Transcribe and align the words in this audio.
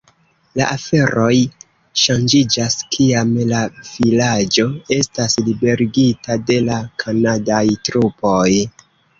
La 0.59 0.67
aferoj 0.75 1.33
ŝanĝiĝas 2.03 2.77
kiam 2.95 3.35
la 3.51 3.61
vilaĝo 3.91 4.65
estas 4.97 5.37
liberigita 5.51 6.39
de 6.49 6.61
la 6.71 6.81
kanadaj 7.05 7.63
trupoj. 7.91 8.45